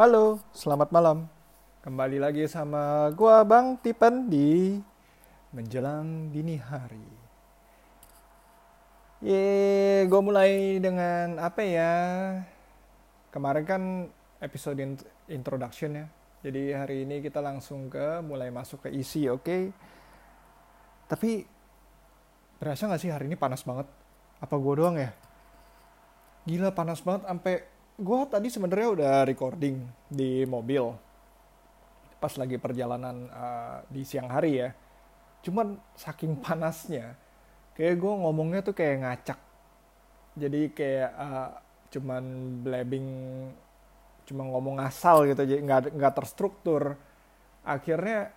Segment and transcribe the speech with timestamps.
[0.00, 1.28] Halo, selamat malam.
[1.84, 4.80] Kembali lagi sama gua Bang Tipen di
[5.52, 7.04] menjelang dini hari.
[9.20, 11.92] Ye, gua mulai dengan apa ya?
[13.28, 13.82] Kemarin kan
[14.40, 16.08] episode int- introduction ya.
[16.48, 19.68] Jadi hari ini kita langsung ke mulai masuk ke isi, oke?
[21.12, 21.44] Tapi
[22.56, 23.84] berasa nggak sih hari ini panas banget?
[24.40, 25.12] Apa gua doang ya?
[26.48, 30.88] Gila panas banget sampai gue tadi sebenarnya udah recording di mobil
[32.16, 34.72] pas lagi perjalanan uh, di siang hari ya.
[35.44, 37.16] Cuman saking panasnya
[37.76, 39.40] kayak gue ngomongnya tuh kayak ngacak.
[40.36, 41.50] Jadi kayak uh,
[41.92, 42.24] cuman
[42.64, 43.08] blabbing
[44.24, 46.96] cuma ngomong asal gitu jadi nggak nggak terstruktur.
[47.64, 48.32] Akhirnya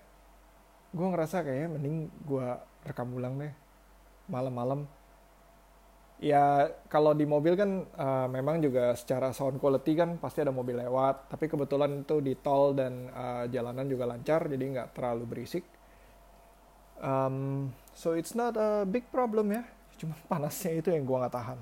[0.92, 2.48] gue ngerasa kayaknya mending gue
[2.84, 3.54] rekam ulang deh
[4.28, 4.88] malam-malam
[6.24, 10.80] ya kalau di mobil kan uh, memang juga secara sound quality kan pasti ada mobil
[10.80, 11.28] lewat.
[11.28, 15.68] Tapi kebetulan itu di tol dan uh, jalanan juga lancar jadi nggak terlalu berisik.
[17.04, 19.68] Um, so it's not a big problem ya.
[20.00, 21.60] Cuma panasnya itu yang gue nggak tahan.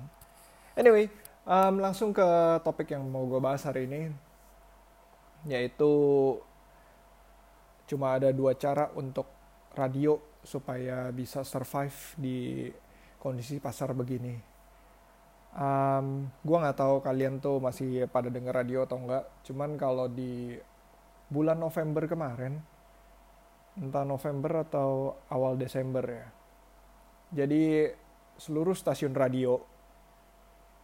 [0.78, 1.10] Anyway
[1.42, 2.28] um, langsung ke
[2.62, 4.14] topik yang mau gue bahas hari ini.
[5.42, 5.90] Yaitu
[7.90, 9.26] cuma ada dua cara untuk
[9.74, 10.14] radio
[10.46, 12.70] supaya bisa survive di
[13.18, 14.51] kondisi pasar begini
[15.56, 20.56] um, gue nggak tahu kalian tuh masih pada denger radio atau enggak cuman kalau di
[21.32, 22.60] bulan November kemarin
[23.80, 26.26] entah November atau awal Desember ya.
[27.32, 27.88] Jadi
[28.36, 29.56] seluruh stasiun radio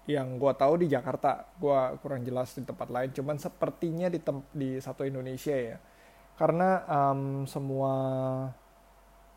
[0.09, 4.17] yang gue tahu di Jakarta gue kurang jelas di tempat lain cuman sepertinya di
[4.57, 5.77] di satu Indonesia ya.
[6.39, 7.93] Karena um, semua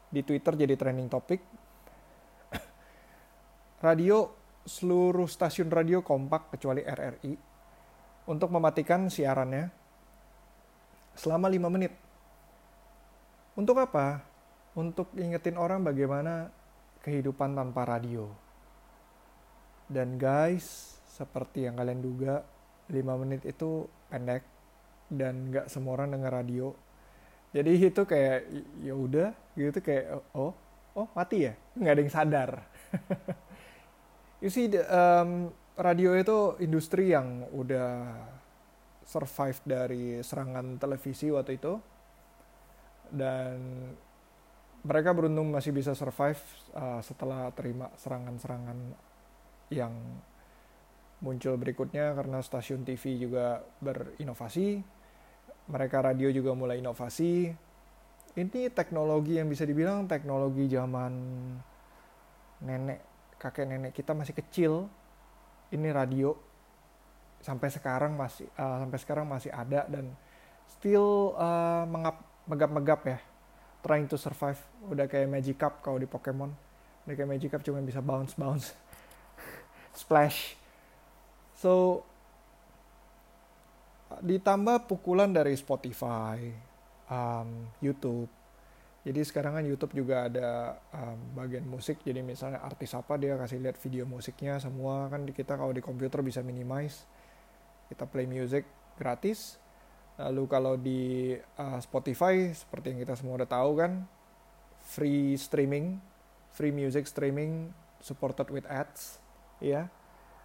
[0.08, 1.44] di Twitter jadi trending topik
[3.88, 4.41] radio
[4.72, 7.34] seluruh stasiun radio kompak kecuali RRI
[8.32, 9.68] untuk mematikan siarannya
[11.12, 11.94] selama 5 menit.
[13.60, 14.24] Untuk apa?
[14.80, 16.48] Untuk ingetin orang bagaimana
[17.04, 18.32] kehidupan tanpa radio.
[19.92, 22.40] Dan guys, seperti yang kalian duga,
[22.88, 24.48] 5 menit itu pendek
[25.12, 26.72] dan nggak semua orang denger radio.
[27.52, 28.48] Jadi itu kayak
[28.80, 30.56] ya udah gitu kayak oh
[30.96, 32.50] oh mati ya nggak ada yang sadar.
[34.42, 38.10] You see, um, radio itu industri yang udah
[39.06, 41.78] survive dari serangan televisi waktu itu.
[43.14, 43.86] Dan
[44.82, 46.42] mereka beruntung masih bisa survive
[46.74, 48.98] uh, setelah terima serangan-serangan
[49.70, 49.94] yang
[51.22, 54.82] muncul berikutnya karena stasiun TV juga berinovasi.
[55.70, 57.54] Mereka radio juga mulai inovasi.
[58.34, 61.14] Ini teknologi yang bisa dibilang teknologi zaman
[62.66, 63.11] nenek
[63.42, 64.86] kakek nenek kita masih kecil.
[65.74, 66.38] Ini radio.
[67.42, 70.14] Sampai sekarang masih uh, sampai sekarang masih ada dan
[70.70, 73.20] still uh, mengap megap-megap ya.
[73.82, 74.62] Trying to survive.
[74.86, 76.54] Udah kayak Magikarp kalau di Pokemon.
[77.10, 78.78] Udah kayak Magikarp cuma bisa bounce bounce.
[79.98, 80.54] Splash.
[81.58, 82.06] So
[84.22, 86.52] ditambah pukulan dari Spotify
[87.08, 88.41] um, YouTube
[89.02, 92.06] jadi sekarang kan YouTube juga ada um, bagian musik.
[92.06, 96.22] Jadi misalnya artis apa dia kasih lihat video musiknya semua kan kita kalau di komputer
[96.22, 97.10] bisa minimize.
[97.90, 98.62] Kita play music
[99.02, 99.58] gratis.
[100.22, 104.06] Lalu kalau di uh, Spotify seperti yang kita semua udah tahu kan
[104.86, 105.98] free streaming,
[106.54, 107.74] free music streaming
[108.06, 109.18] supported with ads,
[109.58, 109.90] ya.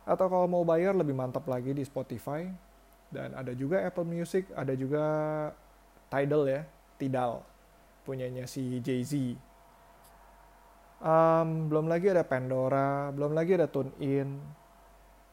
[0.08, 2.48] Atau kalau mau bayar lebih mantap lagi di Spotify
[3.12, 5.04] dan ada juga Apple Music, ada juga
[6.08, 6.62] Tidal ya,
[6.96, 7.55] Tidal
[8.06, 9.34] punyanya si Jay-Z.
[11.02, 14.38] Um, belum lagi ada Pandora, belum lagi ada TuneIn.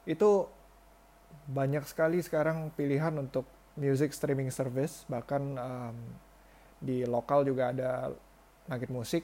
[0.09, 0.49] Itu
[1.47, 3.45] banyak sekali sekarang pilihan untuk
[3.77, 5.97] music streaming service, bahkan um,
[6.81, 8.11] di lokal juga ada
[8.67, 9.23] Nugget Musik.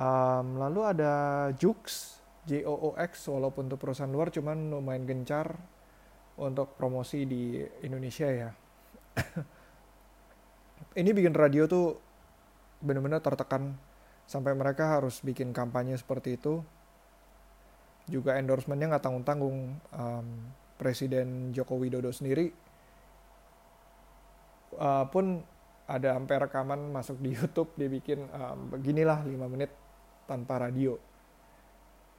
[0.00, 1.12] Um, lalu ada
[1.54, 5.54] Jux, J-O-O-X, walaupun untuk perusahaan luar cuman lumayan gencar
[6.34, 8.50] untuk promosi di Indonesia ya.
[10.96, 11.96] Ini bikin radio tuh
[12.82, 13.76] benar-benar tertekan.
[14.26, 16.62] Sampai mereka harus bikin kampanye seperti itu.
[18.08, 19.56] Juga endorsementnya nggak tanggung-tanggung
[19.94, 20.26] um,
[20.76, 22.50] Presiden Joko Widodo sendiri.
[24.72, 25.44] Uh, pun
[25.84, 29.70] ada sampai rekaman masuk di YouTube dibikin um, beginilah 5 menit
[30.24, 30.96] tanpa radio.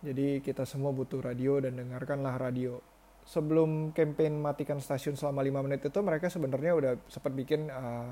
[0.04, 2.78] Jadi kita semua butuh radio dan dengarkanlah radio.
[3.24, 8.12] Sebelum campaign matikan stasiun selama 5 menit itu mereka sebenarnya udah sempat bikin uh,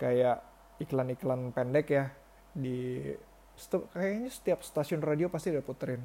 [0.00, 0.42] kayak
[0.82, 2.04] iklan-iklan pendek ya
[2.54, 3.10] di
[3.94, 6.02] kayaknya setiap stasiun radio pasti udah puterin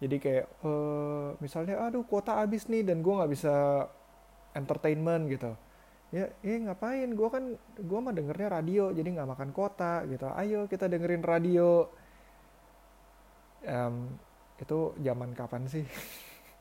[0.00, 3.84] jadi kayak uh, misalnya aduh kuota habis nih dan gue nggak bisa
[4.56, 5.52] entertainment gitu.
[6.10, 7.12] Ya eh ngapain?
[7.12, 7.44] Gue kan
[7.76, 10.24] gue mah dengernya radio jadi nggak makan kota gitu.
[10.32, 11.84] Ayo kita dengerin radio.
[13.60, 14.16] Um,
[14.56, 15.84] itu zaman kapan sih?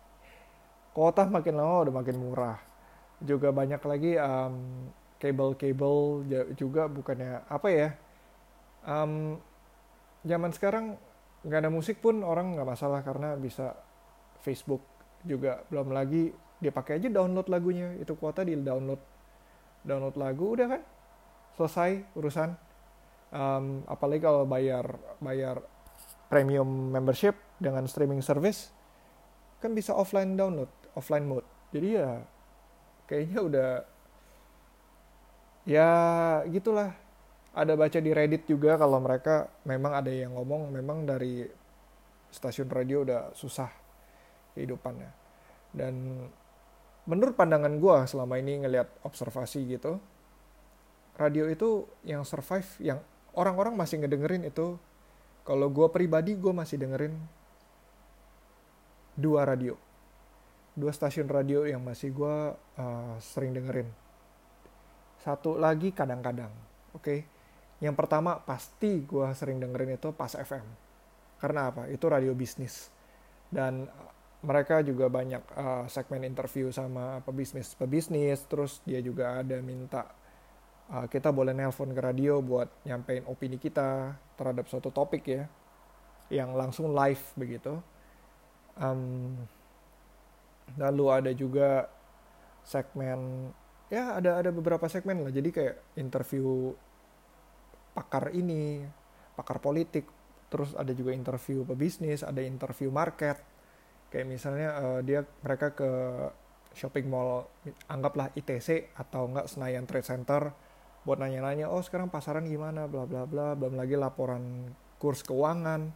[0.97, 2.59] Kota makin lama udah makin murah.
[3.23, 4.55] Juga banyak lagi um,
[5.19, 6.23] kabel-kabel
[6.55, 7.89] juga bukannya apa ya
[8.87, 9.35] um,
[10.23, 10.95] zaman sekarang
[11.43, 13.75] nggak ada musik pun orang nggak masalah karena bisa
[14.43, 14.83] Facebook
[15.27, 18.99] juga belum lagi dia pakai aja download lagunya itu kuota di download
[19.83, 20.81] download lagu udah kan
[21.55, 22.55] selesai urusan.
[23.29, 25.61] Um, apalagi kalau bayar bayar
[26.33, 28.73] premium membership dengan streaming service
[29.61, 31.45] kan bisa offline download offline mode.
[31.69, 32.25] Jadi ya
[33.05, 33.69] kayaknya udah
[35.69, 35.89] ya
[36.49, 36.97] gitulah.
[37.53, 41.45] Ada baca di Reddit juga kalau mereka memang ada yang ngomong memang dari
[42.29, 43.69] stasiun radio udah susah
[44.57, 45.11] kehidupannya.
[45.73, 46.25] Dan
[47.05, 49.97] menurut pandangan gue selama ini ngelihat observasi gitu
[51.19, 53.03] radio itu yang survive yang
[53.35, 54.79] orang-orang masih ngedengerin itu
[55.43, 57.17] kalau gue pribadi gue masih dengerin
[59.19, 59.75] dua radio.
[60.79, 63.89] Dua stasiun radio yang masih gue uh, sering dengerin
[65.23, 66.51] satu lagi kadang-kadang
[66.95, 67.03] oke?
[67.03, 67.19] Okay?
[67.79, 70.89] yang pertama pasti gue sering dengerin itu pas FM
[71.39, 71.87] karena apa?
[71.87, 72.91] Itu radio bisnis.
[73.47, 73.87] Dan
[74.43, 80.07] mereka juga banyak uh, segmen interview sama pebisnis pebisnis terus dia juga ada minta
[80.87, 85.43] uh, kita boleh nelpon ke radio buat nyampein opini kita terhadap suatu topik ya
[86.31, 87.79] yang langsung live begitu.
[88.79, 89.35] Um,
[90.77, 91.89] lalu ada juga
[92.63, 93.51] segmen
[93.89, 95.33] ya ada ada beberapa segmen lah.
[95.33, 96.73] Jadi kayak interview
[97.97, 98.85] pakar ini
[99.33, 100.05] pakar politik.
[100.49, 103.37] Terus ada juga interview pebisnis ada interview market.
[104.09, 105.89] Kayak misalnya uh, dia mereka ke
[106.73, 107.49] shopping mall
[107.89, 110.53] anggaplah ITC atau enggak Senayan Trade Center
[111.03, 112.85] buat nanya-nanya oh sekarang pasaran gimana?
[112.85, 113.53] Bla bla bla.
[113.57, 115.89] Belum lagi laporan kurs keuangan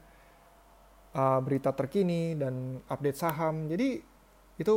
[1.14, 3.70] uh, berita terkini dan update saham.
[3.70, 4.02] Jadi
[4.58, 4.76] itu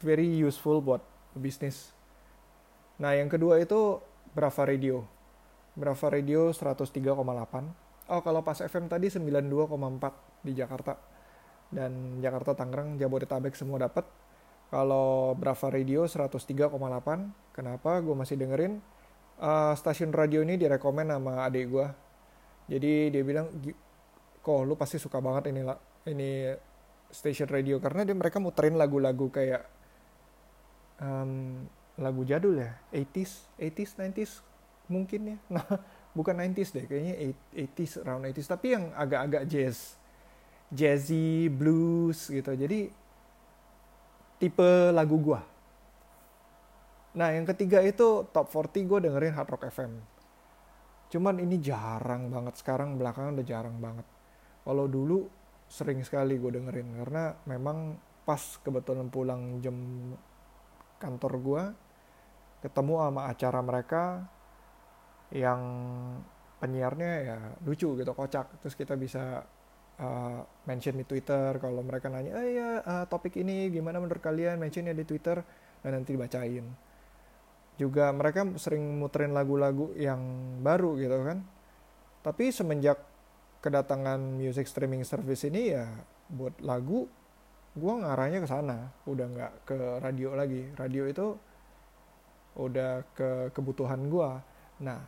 [0.00, 1.94] very useful buat bisnis.
[2.98, 4.02] Nah yang kedua itu
[4.34, 5.06] Brava Radio.
[5.78, 7.14] Brava Radio 103,8
[8.08, 10.94] oh kalau pas FM tadi 92,4 di Jakarta.
[11.68, 14.08] Dan Jakarta Tangerang Jabodetabek semua dapat
[14.72, 16.72] kalau Brava Radio 103,8
[17.54, 18.80] kenapa gue masih dengerin?
[19.38, 21.86] Uh, stasiun radio ini direkomend sama adik gue
[22.68, 23.48] jadi dia bilang
[24.44, 25.64] kok lu pasti suka banget ini
[26.12, 26.52] ini
[27.08, 27.80] station radio.
[27.80, 29.77] Karena dia mereka muterin lagu-lagu kayak
[31.02, 31.64] um,
[31.98, 34.32] lagu jadul ya 80s 80s 90s
[34.88, 35.66] mungkin ya nah
[36.14, 37.14] bukan 90s deh kayaknya
[37.54, 39.98] 80s around 80s tapi yang agak-agak jazz
[40.72, 42.52] jazzy, blues gitu.
[42.52, 42.92] Jadi
[44.38, 45.40] tipe lagu gua.
[47.18, 49.92] Nah, yang ketiga itu top 40 gue dengerin Hard Rock FM.
[51.08, 54.06] Cuman ini jarang banget sekarang belakangan udah jarang banget.
[54.62, 55.26] Kalau dulu
[55.66, 57.96] sering sekali gue dengerin karena memang
[58.28, 59.74] pas kebetulan pulang jam
[60.98, 61.64] kantor gue
[62.66, 64.04] ketemu sama acara mereka
[65.30, 65.62] yang
[66.58, 69.46] penyiarnya ya lucu gitu kocak terus kita bisa
[69.98, 74.56] uh, mention di Twitter kalau mereka nanya, eh ya uh, topik ini gimana menurut kalian
[74.58, 75.42] mentionnya di Twitter
[75.82, 76.66] dan nanti dibacain.
[77.78, 80.18] Juga mereka sering muterin lagu-lagu yang
[80.62, 81.38] baru gitu kan.
[82.26, 82.98] Tapi semenjak
[83.62, 85.86] kedatangan music streaming service ini ya
[86.30, 87.06] buat lagu
[87.78, 91.26] gue ngarahnya ke sana udah nggak ke radio lagi radio itu
[92.58, 94.30] udah ke kebutuhan gue
[94.82, 95.00] nah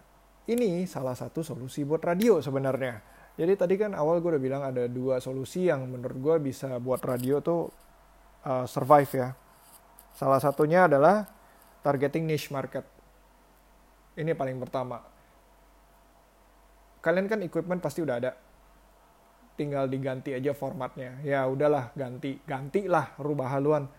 [0.47, 3.03] ini salah satu solusi buat radio sebenarnya
[3.41, 7.01] jadi tadi kan awal gue udah bilang ada dua solusi yang menurut gue bisa buat
[7.01, 7.73] radio tuh
[8.45, 9.29] uh, survive ya.
[10.17, 11.25] Salah satunya adalah
[11.81, 12.85] targeting niche market.
[14.19, 15.01] Ini paling pertama.
[17.01, 18.33] Kalian kan equipment pasti udah ada.
[19.61, 21.21] Tinggal diganti aja formatnya.
[21.21, 23.93] Ya udahlah ganti, gantilah rubah haluan.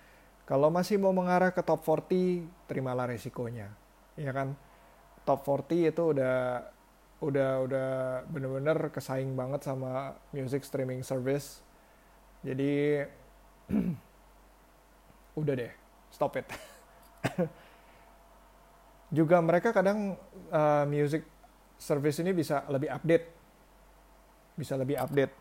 [0.49, 3.69] Kalau masih mau mengarah ke top 40, terimalah resikonya.
[4.17, 4.57] Ya kan?
[5.21, 6.65] Top 40 itu udah
[7.21, 7.89] udah udah
[8.33, 11.61] bener-bener kesaing banget sama music streaming service
[12.41, 13.05] jadi
[15.39, 15.73] udah deh
[16.09, 16.49] stop it
[19.21, 20.17] juga mereka kadang
[20.49, 21.21] uh, music
[21.77, 23.25] service ini bisa lebih update
[24.57, 25.33] bisa lebih update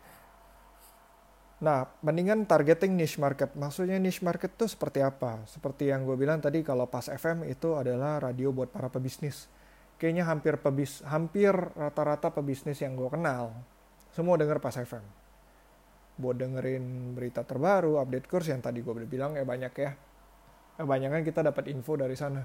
[1.61, 3.53] nah mendingan targeting niche market.
[3.53, 5.45] Maksudnya niche market tuh seperti apa?
[5.45, 9.45] Seperti yang gue bilang tadi kalau pas FM itu adalah radio buat para pebisnis.
[10.01, 13.53] Kayaknya hampir pebis hampir rata-rata pebisnis yang gue kenal
[14.09, 15.05] semua denger pas FM
[16.17, 19.91] buat dengerin berita terbaru update kurs yang tadi gue udah bilang ya banyak ya.
[20.81, 22.41] Kebanyakan kita dapat info dari sana.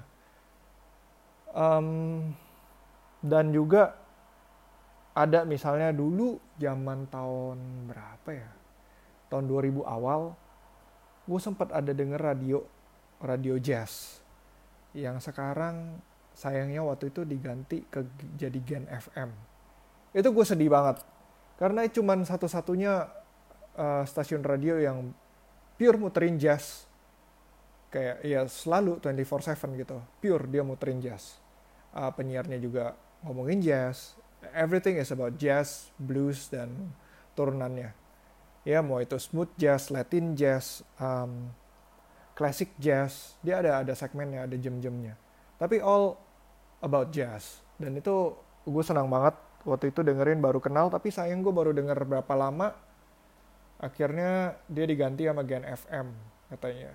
[1.56, 2.28] Um,
[3.24, 3.96] dan juga
[5.16, 8.50] ada misalnya dulu zaman tahun berapa ya
[9.28, 10.34] tahun 2000 awal
[11.26, 12.62] gue sempat ada denger radio
[13.18, 14.22] radio jazz.
[14.94, 16.00] Yang sekarang
[16.32, 18.06] sayangnya waktu itu diganti ke
[18.38, 19.56] jadi Gen FM
[20.16, 21.04] itu gue sedih banget.
[21.60, 23.04] Karena cuman satu-satunya
[23.76, 25.12] uh, stasiun radio yang
[25.76, 26.88] pure muterin jazz.
[27.92, 30.00] Kayak ya selalu 24/7 gitu.
[30.24, 31.36] Pure dia muterin jazz.
[31.92, 34.16] Uh, penyiarnya juga ngomongin jazz.
[34.56, 36.72] Everything is about jazz blues dan
[37.36, 38.05] turunannya
[38.66, 41.54] ya mau itu smooth jazz latin jazz um,
[42.34, 45.14] classic jazz dia ada ada segmennya ada jam-jamnya.
[45.56, 46.18] Tapi all
[46.82, 47.62] about jazz.
[47.78, 48.34] Dan itu
[48.66, 52.74] gue senang banget waktu itu dengerin baru kenal tapi sayang gue baru denger berapa lama
[53.78, 56.06] akhirnya dia diganti sama Gen FM
[56.50, 56.92] katanya.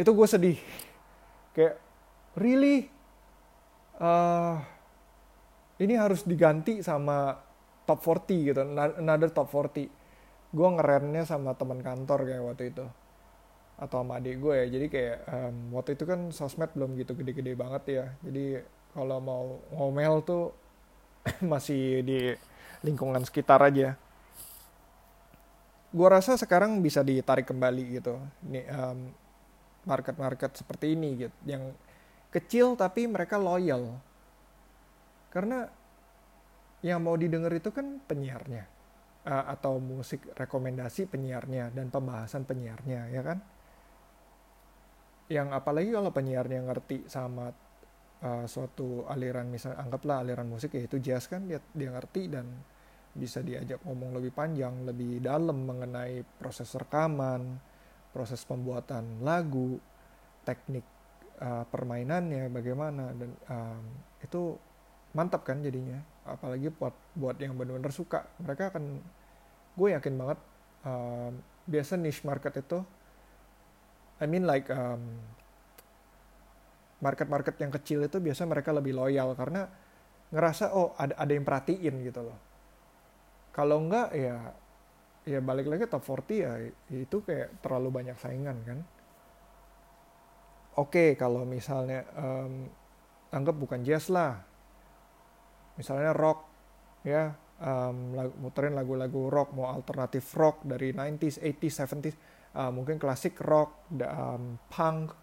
[0.00, 0.58] Itu gue sedih.
[1.52, 1.76] Kayak
[2.40, 2.88] really?
[4.00, 4.56] Uh,
[5.76, 7.36] ini harus diganti sama
[7.90, 8.60] top 40 gitu
[9.02, 9.90] another top 40
[10.50, 12.86] gue ngerennya sama teman kantor kayak waktu itu
[13.80, 14.66] atau sama adik gue ya.
[14.68, 18.04] Jadi kayak um, waktu itu kan sosmed belum gitu gede-gede banget ya.
[18.20, 18.60] Jadi
[18.92, 20.52] kalau mau ngomel tuh
[21.52, 22.20] masih di
[22.84, 23.96] lingkungan sekitar aja.
[25.90, 28.20] Gue rasa sekarang bisa ditarik kembali gitu.
[28.44, 29.10] Nih um,
[29.88, 31.72] market-market seperti ini gitu yang
[32.28, 33.96] kecil tapi mereka loyal.
[35.32, 35.72] Karena
[36.80, 38.64] yang mau didengar itu kan penyiarnya
[39.28, 43.38] uh, atau musik rekomendasi penyiarnya dan pembahasan penyiarnya ya kan?
[45.30, 47.52] Yang apalagi kalau penyiarnya ngerti sama
[48.24, 52.46] uh, suatu aliran misal anggaplah aliran musik yaitu jazz kan dia dia ngerti dan
[53.10, 57.58] bisa diajak ngomong lebih panjang lebih dalam mengenai proses rekaman
[58.14, 59.78] proses pembuatan lagu
[60.46, 60.86] teknik
[61.42, 63.82] uh, permainannya bagaimana dan um,
[64.22, 64.54] itu
[65.10, 65.98] mantap kan jadinya
[66.34, 68.26] apalagi buat buat yang benar-benar suka.
[68.38, 69.02] Mereka akan
[69.74, 70.38] gue yakin banget
[70.86, 71.32] um,
[71.66, 72.82] biasa niche market itu
[74.20, 75.00] I mean like um,
[77.00, 79.64] market-market yang kecil itu biasa mereka lebih loyal karena
[80.30, 82.38] ngerasa oh ada ada yang perhatiin gitu loh.
[83.50, 84.36] Kalau enggak ya
[85.24, 86.52] ya balik lagi top 40 ya
[86.92, 88.78] itu kayak terlalu banyak saingan kan?
[90.78, 92.68] Oke okay, kalau misalnya um,
[93.32, 94.49] anggap bukan jazz lah
[95.80, 96.44] misalnya rock
[97.00, 102.16] ya um, lagu, muterin lagu-lagu rock mau alternatif rock dari 90s 80s 70s
[102.56, 105.16] uh, mungkin klasik rock um, punk.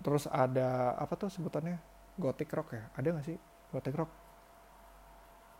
[0.00, 1.76] Terus ada apa tuh sebutannya?
[2.16, 2.84] Gothic rock ya?
[2.96, 3.36] Ada nggak sih
[3.74, 4.10] gothic rock?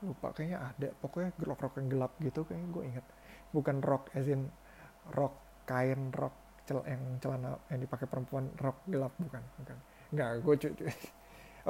[0.07, 0.89] Lupa kayaknya ada.
[0.97, 3.07] Pokoknya rock rock yang gelap gitu kayaknya gue inget
[3.51, 4.47] bukan rock as in
[5.19, 5.35] rock
[5.67, 9.77] kain rock cel yang celana yang dipakai perempuan rock gelap bukan bukan.
[10.11, 10.71] Nggak gue oke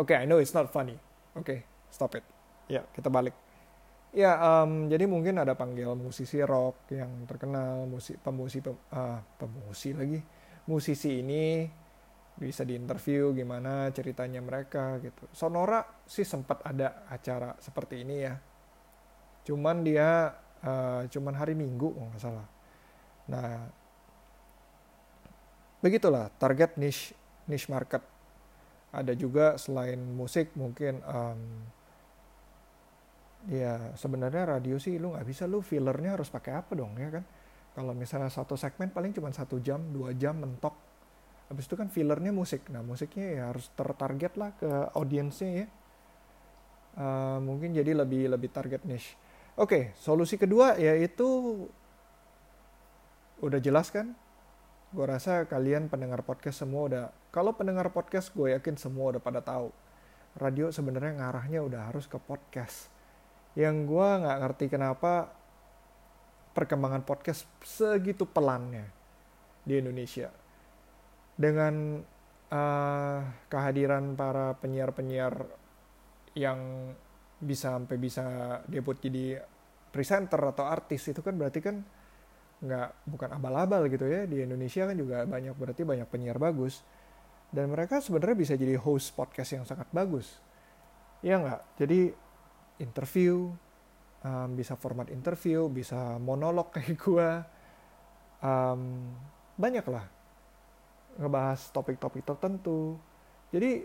[0.06, 1.58] okay, I know it's not funny oke okay,
[1.92, 2.25] stop it
[2.70, 3.34] ya kita balik
[4.10, 9.94] ya um, jadi mungkin ada panggil musisi rock yang terkenal musik pemusi pem, uh, pemusi
[9.94, 10.18] lagi
[10.66, 11.66] musisi ini
[12.40, 15.28] bisa diinterview gimana ceritanya mereka gitu.
[15.37, 18.34] Sonora sih sempat ada acara seperti ini ya.
[19.44, 20.32] Cuman dia
[20.64, 22.49] uh, cuman hari Minggu nggak salah.
[23.28, 23.68] Nah,
[25.84, 27.12] begitulah target niche
[27.44, 28.00] niche market.
[28.90, 31.40] Ada juga selain musik mungkin um,
[33.47, 37.25] ya sebenarnya radio sih lu nggak bisa lu fillernya harus pakai apa dong ya kan?
[37.70, 40.75] Kalau misalnya satu segmen paling cuma satu jam dua jam mentok.
[41.50, 42.66] Habis itu kan fillernya musik.
[42.70, 45.66] Nah musiknya ya harus tertarget lah ke audiensnya ya.
[46.99, 49.14] Uh, mungkin jadi lebih lebih target niche.
[49.54, 51.26] Oke okay, solusi kedua yaitu
[53.38, 54.18] udah jelas kan?
[54.90, 59.38] Gue rasa kalian pendengar podcast semua udah kalau pendengar podcast gue yakin semua udah pada
[59.38, 59.70] tahu
[60.38, 62.90] radio sebenarnya ngarahnya udah harus ke podcast.
[63.58, 65.30] Yang gue nggak ngerti kenapa
[66.54, 68.87] perkembangan podcast segitu pelannya
[69.66, 70.30] di Indonesia.
[71.34, 71.99] Dengan
[72.52, 75.34] uh, kehadiran para penyiar-penyiar
[76.38, 76.92] yang
[77.40, 78.26] bisa sampai bisa
[78.68, 79.40] debut jadi
[79.90, 81.82] presenter atau artis itu kan berarti kan
[82.60, 84.26] nggak bukan abal-abal gitu ya.
[84.30, 86.82] Di Indonesia kan juga banyak berarti banyak penyiar bagus
[87.50, 90.38] dan mereka sebenarnya bisa jadi host podcast yang sangat bagus
[91.21, 92.14] ya nggak jadi
[92.80, 93.50] interview
[94.23, 97.28] um, bisa format interview bisa monolog kayak gue
[98.40, 99.12] um,
[99.61, 100.21] banyak lah
[101.21, 102.97] ngebahas topik-topik tertentu.
[103.52, 103.83] Jadi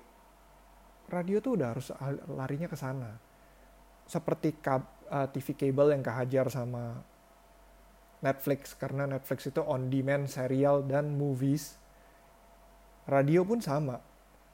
[1.09, 1.91] radio tuh udah harus
[2.31, 3.11] larinya ke sana.
[4.05, 7.01] Seperti kab, uh, TV kabel yang kehajar sama
[8.21, 11.81] Netflix karena Netflix itu on demand serial dan movies.
[13.05, 14.01] Radio pun sama.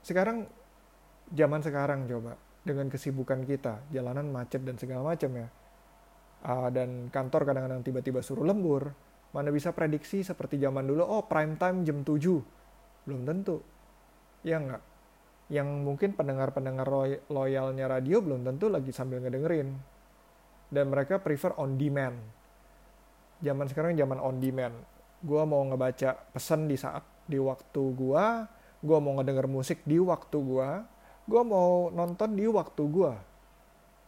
[0.03, 0.43] Sekarang
[1.31, 5.48] zaman sekarang coba dengan kesibukan kita, jalanan macet dan segala macam ya.
[6.41, 8.91] Uh, dan kantor kadang-kadang tiba-tiba suruh lembur.
[9.31, 13.08] Mana bisa prediksi seperti zaman dulu, oh prime time jam 7.
[13.08, 13.63] Belum tentu.
[14.43, 14.84] Ya enggak?
[15.48, 16.88] Yang mungkin pendengar-pendengar
[17.31, 19.72] loyalnya radio belum tentu lagi sambil ngedengerin.
[20.67, 22.41] Dan mereka prefer on demand
[23.41, 24.77] zaman sekarang zaman on demand
[25.22, 28.25] gue mau ngebaca pesan di saat di waktu gue
[28.82, 30.70] gue mau ngedenger musik di waktu gue
[31.30, 33.13] gue mau nonton di waktu gue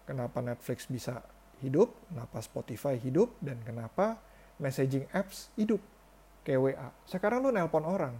[0.09, 1.21] kenapa Netflix bisa
[1.61, 4.19] hidup kenapa Spotify hidup dan kenapa
[4.61, 5.81] messaging apps hidup?
[6.43, 8.15] Kayak WA sekarang lu nelpon orang.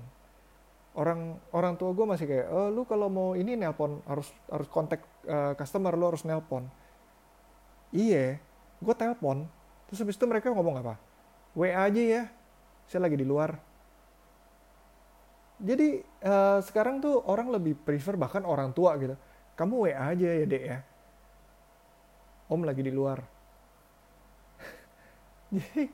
[0.94, 5.04] Orang orang tua gue masih kayak oh, lu kalau mau ini nelpon harus harus kontak
[5.28, 6.70] uh, customer lu harus nelpon.
[7.92, 8.40] Iya
[8.80, 9.48] gue telepon
[9.94, 10.98] Terus habis itu mereka ngomong apa?
[11.54, 12.24] WA aja ya,
[12.90, 13.62] saya lagi di luar.
[15.64, 19.16] Jadi uh, sekarang tuh orang lebih prefer bahkan orang tua gitu.
[19.56, 20.80] Kamu WA aja ya dek ya.
[22.52, 23.24] Om lagi di luar.
[25.56, 25.88] Jadi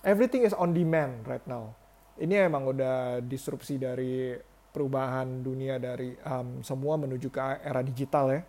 [0.00, 1.76] everything is on demand right now.
[2.16, 4.32] Ini emang udah disrupsi dari
[4.72, 8.40] perubahan dunia dari um, semua menuju ke era digital ya.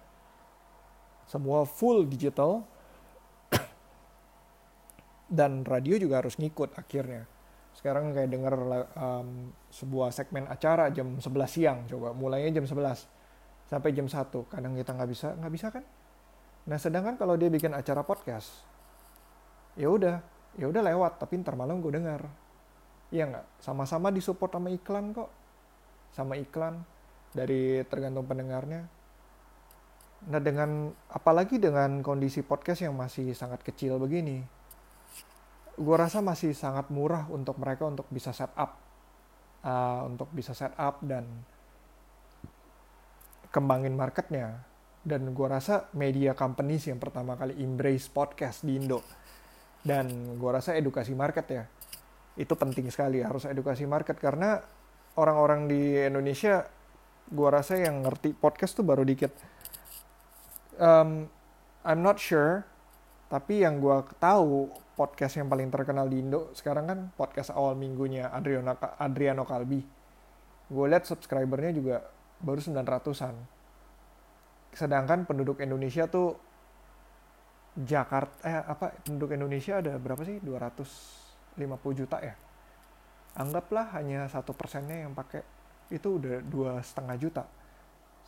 [1.27, 2.63] Semua full digital
[5.43, 7.32] dan radio juga harus ngikut akhirnya
[7.73, 8.53] sekarang kayak denger
[8.93, 12.13] um, sebuah segmen acara jam 11 siang coba.
[12.13, 13.09] Mulainya jam 11
[13.69, 15.83] sampai jam 1 kadang kita nggak bisa nggak bisa kan?
[16.69, 18.63] Nah sedangkan kalau dia bikin acara podcast
[19.73, 20.21] ya udah
[20.53, 22.21] ya udah lewat tapi ntar malam gue dengar
[23.09, 23.61] iya nggak?
[23.61, 25.29] Sama-sama disupport sama iklan kok.
[26.13, 26.77] Sama iklan
[27.33, 28.85] dari tergantung pendengarnya.
[30.29, 34.62] Nah dengan apalagi dengan kondisi podcast yang masih sangat kecil begini
[35.73, 38.83] gue rasa masih sangat murah untuk mereka untuk bisa setup
[39.63, 41.25] uh, untuk bisa setup dan
[43.49, 44.61] kembangin marketnya.
[45.03, 49.03] Dan gue rasa media companies yang pertama kali embrace podcast di Indo.
[49.83, 51.63] Dan gue rasa edukasi market ya
[52.33, 54.15] itu penting sekali harus edukasi market.
[54.15, 54.63] Karena
[55.19, 56.63] orang-orang di Indonesia
[57.27, 59.31] gue rasa yang ngerti podcast tuh baru dikit.
[60.79, 61.27] Um,
[61.83, 62.63] I'm not sure
[63.33, 68.29] tapi yang gue tahu podcast yang paling terkenal di Indo sekarang kan podcast awal minggunya
[68.29, 69.81] Adriano, Adriano Kalbi.
[70.69, 72.05] Gue lihat subscribernya juga
[72.37, 73.33] baru 900-an.
[74.69, 76.37] Sedangkan penduduk Indonesia tuh
[77.73, 81.57] Jakarta eh apa penduduk Indonesia ada berapa sih 250
[82.05, 82.37] juta ya
[83.33, 85.41] anggaplah hanya satu persennya yang pakai
[85.89, 87.43] itu udah dua setengah juta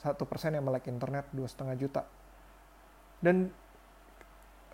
[0.01, 2.01] satu persen yang melek internet dua setengah juta
[3.21, 3.53] dan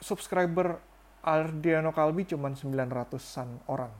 [0.01, 0.81] subscriber
[1.21, 3.93] Ardiano Kalbi cuma 900-an orang.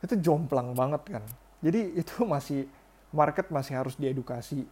[0.00, 1.24] Itu jomplang banget kan.
[1.60, 2.66] Jadi itu masih
[3.12, 4.64] market masih harus diedukasi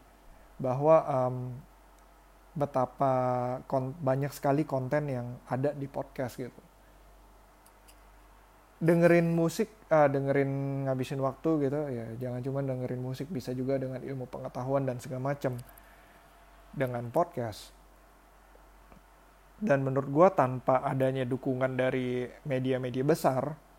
[0.57, 1.37] bahwa um,
[2.57, 3.12] betapa
[4.00, 6.62] banyak sekali konten yang ada di podcast gitu.
[8.81, 14.00] Dengerin musik, uh, dengerin ngabisin waktu gitu ya jangan cuma dengerin musik bisa juga dengan
[14.00, 15.61] ilmu pengetahuan dan segala macam
[16.72, 17.76] dengan podcast
[19.61, 23.70] dan menurut gue tanpa adanya dukungan dari media-media besar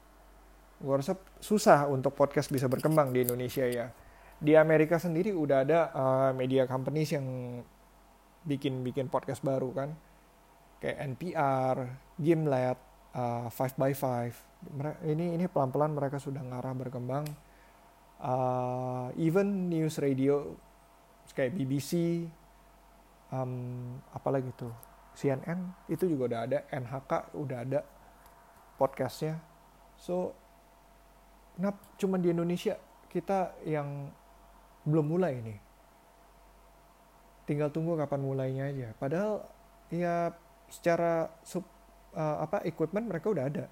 [0.82, 3.94] gue rasa susah untuk podcast bisa berkembang di Indonesia ya.
[4.42, 7.26] Di Amerika sendiri udah ada uh, media companies yang
[8.42, 9.94] bikin bikin podcast baru kan.
[10.82, 11.78] Kayak NPR,
[12.18, 12.80] Gimlet,
[13.14, 14.34] uh, Five by Five.
[15.06, 17.26] Ini ini pelan-pelan mereka sudah ngarah berkembang.
[18.22, 20.58] Uh, even news radio
[21.34, 22.26] kayak BBC
[23.34, 24.74] um, apalagi tuh
[25.12, 25.60] CNN
[25.92, 27.80] itu juga udah ada, NHK udah ada
[28.80, 29.38] podcastnya.
[30.00, 30.34] So,
[31.56, 32.80] kenapa cuma di Indonesia
[33.12, 34.10] kita yang
[34.88, 35.60] belum mulai nih?
[37.46, 38.88] Tinggal tunggu kapan mulainya aja.
[38.96, 39.44] Padahal
[39.92, 40.32] ya
[40.72, 41.68] secara sub
[42.16, 43.66] uh, apa equipment mereka udah ada.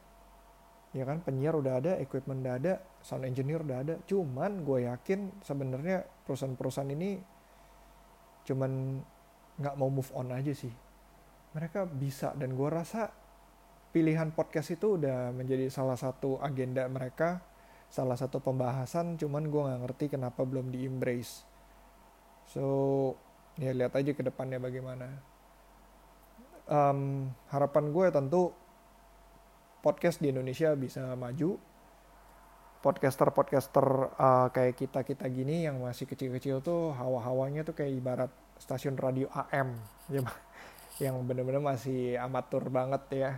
[0.91, 2.73] Ya kan penyiar udah ada, equipment udah ada,
[3.05, 3.95] sound engineer udah ada.
[4.09, 7.21] Cuman gue yakin sebenarnya perusahaan-perusahaan ini
[8.49, 8.97] cuman
[9.61, 10.73] nggak mau move on aja sih
[11.53, 12.33] mereka bisa.
[12.37, 13.09] Dan gue rasa
[13.89, 17.41] pilihan podcast itu udah menjadi salah satu agenda mereka
[17.89, 21.41] salah satu pembahasan cuman gue nggak ngerti kenapa belum di embrace
[22.45, 23.17] so
[23.59, 25.07] ya lihat aja ke depannya bagaimana.
[26.69, 28.41] Um, harapan gue tentu
[29.83, 31.59] podcast di Indonesia bisa maju.
[32.79, 38.95] Podcaster-podcaster uh, kayak kita kita gini yang masih kecil-kecil tuh hawa-hawanya tuh kayak ibarat stasiun
[38.95, 39.75] radio AM
[40.07, 40.23] ya
[40.99, 43.31] yang bener-bener masih amatur banget ya.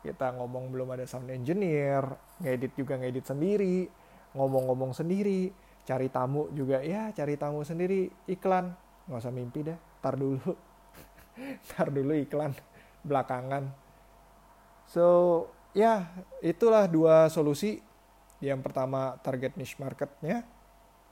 [0.00, 2.04] Kita ngomong belum ada sound engineer
[2.40, 3.84] ngedit juga ngedit sendiri
[4.32, 5.50] ngomong-ngomong sendiri
[5.82, 8.72] cari tamu juga ya cari tamu sendiri iklan.
[9.08, 10.40] Nggak usah mimpi deh tar dulu.
[11.72, 12.52] Tar dulu iklan
[13.00, 13.72] belakangan.
[14.84, 16.12] So ya
[16.44, 17.80] itulah dua solusi.
[18.40, 20.44] Yang pertama target niche marketnya.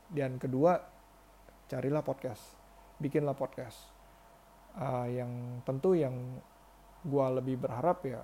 [0.09, 0.81] Dan kedua
[1.69, 2.45] carilah podcast.
[3.01, 3.98] Bikinlah podcast
[4.79, 6.15] uh, yang tentu yang
[7.03, 8.23] gua lebih berharap ya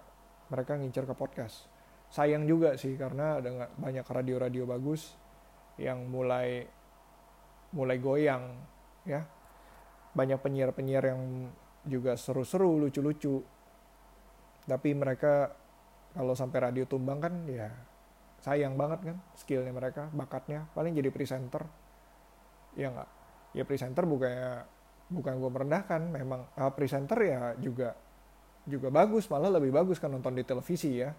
[0.48, 1.66] mereka ngincer ke podcast.
[2.14, 5.18] Sayang juga sih karena ada banyak radio-radio bagus
[5.80, 6.62] yang mulai
[7.74, 8.54] mulai goyang
[9.02, 9.26] ya.
[10.14, 11.50] Banyak penyiar-penyiar yang
[11.82, 13.42] juga seru-seru, lucu-lucu.
[14.64, 15.50] Tapi mereka
[16.14, 17.66] kalau sampai radio tumbang kan ya
[18.44, 20.70] sayang banget kan skillnya mereka, bakatnya.
[20.76, 21.66] Paling jadi presenter.
[22.78, 23.10] Ya nggak?
[23.58, 24.66] Ya presenter bukannya
[25.12, 27.92] bukan gue merendahkan, memang uh, presenter ya juga
[28.64, 31.12] juga bagus malah lebih bagus kan nonton di televisi ya.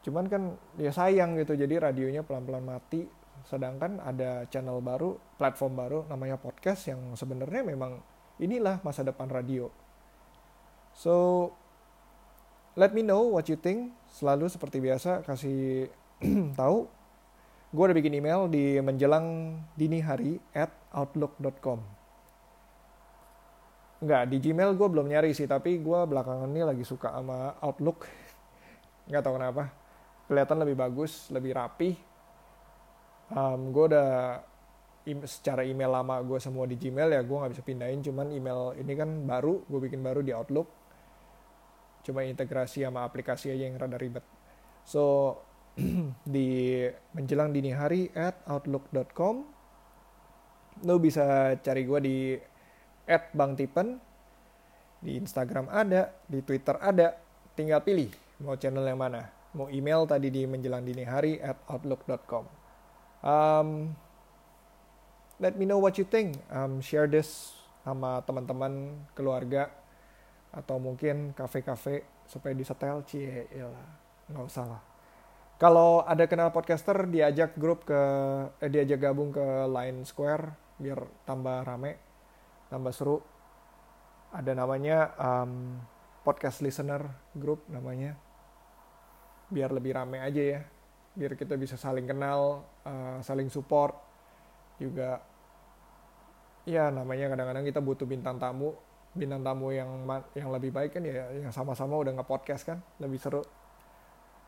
[0.00, 3.04] Cuman kan ya sayang gitu jadi radionya pelan-pelan mati.
[3.44, 7.98] Sedangkan ada channel baru platform baru namanya podcast yang sebenarnya memang
[8.38, 9.68] inilah masa depan radio.
[10.94, 11.48] So
[12.78, 13.92] let me know what you think.
[14.14, 15.90] Selalu seperti biasa kasih
[16.60, 16.86] tahu.
[17.70, 21.99] Gue udah bikin email di menjelang dini hari at outlook.com
[24.00, 28.08] Enggak, di Gmail gue belum nyari sih, tapi gue belakangan ini lagi suka sama Outlook.
[29.12, 29.64] Nggak tahu kenapa.
[30.24, 31.90] Kelihatan lebih bagus, lebih rapi.
[33.30, 34.40] Um, gue udah
[35.24, 38.92] secara email lama gue semua di Gmail ya gue nggak bisa pindahin cuman email ini
[38.92, 40.68] kan baru gue bikin baru di Outlook
[42.04, 44.22] cuma integrasi sama aplikasi aja yang rada ribet
[44.84, 45.36] so
[46.36, 46.84] di
[47.16, 49.34] menjelang dini hari at outlook.com
[50.84, 52.16] lo bisa cari gue di
[53.10, 53.98] at Bang Tipen.
[55.02, 57.18] Di Instagram ada, di Twitter ada.
[57.58, 58.08] Tinggal pilih
[58.46, 59.26] mau channel yang mana.
[59.58, 62.46] Mau email tadi di menjelang dini hari at outlook.com.
[63.20, 63.92] Um,
[65.42, 66.38] let me know what you think.
[66.54, 69.72] Um, share this sama teman-teman, keluarga,
[70.54, 73.02] atau mungkin kafe-kafe supaya disetel.
[73.10, 73.50] Cie,
[74.30, 74.82] nggak usah lah.
[75.60, 78.00] Kalau ada kenal podcaster, diajak grup ke,
[78.64, 82.09] eh, diajak gabung ke Line Square biar tambah rame
[82.70, 83.18] tambah seru.
[84.30, 85.82] Ada namanya um,
[86.22, 87.02] podcast listener
[87.34, 88.14] group namanya.
[89.50, 90.60] Biar lebih rame aja ya.
[91.18, 93.98] Biar kita bisa saling kenal uh, saling support.
[94.78, 95.18] Juga
[96.62, 98.78] ya namanya kadang-kadang kita butuh bintang tamu.
[99.10, 100.06] Bintang tamu yang
[100.38, 102.78] yang lebih baik kan ya yang sama-sama udah nge podcast kan.
[103.02, 103.42] Lebih seru.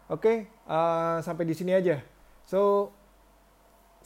[0.06, 0.36] Oke okay,
[0.70, 1.98] uh, sampai di sini aja.
[2.46, 2.94] So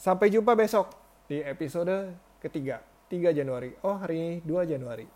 [0.01, 0.89] sampai jumpa besok
[1.29, 3.71] di episode ketiga 3 Januari.
[3.83, 5.07] Oh, hari ini 2 Januari.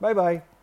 [0.00, 0.55] Bye-bye.